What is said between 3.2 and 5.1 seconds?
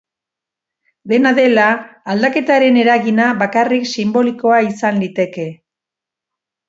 bakarrik sinbolikoa izan